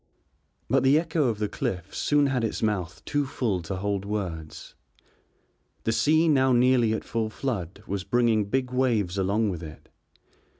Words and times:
But 0.67 0.81
the 0.81 0.97
echo 0.99 1.25
of 1.27 1.37
the 1.37 1.47
cliff 1.47 1.93
soon 1.93 2.25
had 2.25 2.43
its 2.43 2.63
mouth 2.63 3.05
too 3.05 3.27
full 3.27 3.61
to 3.61 3.75
hold 3.75 4.03
words. 4.03 4.73
The 5.83 5.91
sea 5.91 6.27
now 6.27 6.51
nearly 6.53 6.91
at 6.93 7.03
full 7.03 7.29
flood 7.29 7.83
was 7.85 8.03
bringing 8.03 8.45
big 8.45 8.71
waves 8.71 9.19
along 9.19 9.51
with 9.51 9.61
it. 9.61 9.89